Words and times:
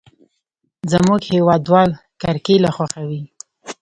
زموږ 0.91 1.21
هېوادوال 1.33 1.89
کرکېله 2.21 2.69
خوښوي. 2.75 3.21